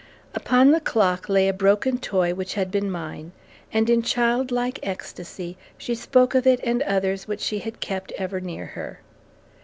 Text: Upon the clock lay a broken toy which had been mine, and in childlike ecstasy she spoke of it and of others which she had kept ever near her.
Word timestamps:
Upon 0.33 0.71
the 0.71 0.79
clock 0.79 1.29
lay 1.29 1.47
a 1.47 1.53
broken 1.53 1.99
toy 1.99 2.33
which 2.33 2.55
had 2.55 2.71
been 2.71 2.89
mine, 2.89 3.33
and 3.71 3.87
in 3.87 4.01
childlike 4.01 4.79
ecstasy 4.81 5.59
she 5.77 5.93
spoke 5.93 6.33
of 6.33 6.47
it 6.47 6.59
and 6.63 6.81
of 6.81 6.87
others 6.87 7.27
which 7.27 7.41
she 7.41 7.59
had 7.59 7.79
kept 7.79 8.11
ever 8.13 8.41
near 8.41 8.65
her. 8.65 9.01